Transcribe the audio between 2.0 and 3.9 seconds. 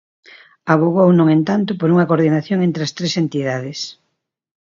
coordinación entre as tres entidades.